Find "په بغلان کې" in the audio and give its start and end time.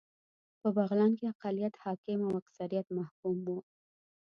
0.59-1.25